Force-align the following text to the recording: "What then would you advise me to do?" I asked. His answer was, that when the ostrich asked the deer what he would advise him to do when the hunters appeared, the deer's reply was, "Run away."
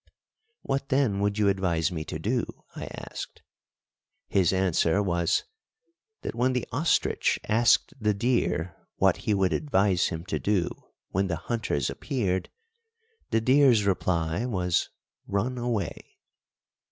"What 0.63 0.89
then 0.89 1.19
would 1.19 1.37
you 1.37 1.47
advise 1.47 1.91
me 1.91 2.03
to 2.05 2.17
do?" 2.17 2.43
I 2.75 2.85
asked. 2.85 3.43
His 4.29 4.51
answer 4.51 4.99
was, 4.99 5.43
that 6.23 6.33
when 6.33 6.53
the 6.53 6.67
ostrich 6.71 7.39
asked 7.47 7.93
the 7.99 8.15
deer 8.15 8.75
what 8.95 9.17
he 9.17 9.35
would 9.35 9.53
advise 9.53 10.07
him 10.07 10.25
to 10.25 10.39
do 10.39 10.71
when 11.09 11.27
the 11.27 11.35
hunters 11.35 11.87
appeared, 11.87 12.49
the 13.29 13.41
deer's 13.41 13.85
reply 13.85 14.43
was, 14.47 14.89
"Run 15.27 15.59
away." 15.59 16.17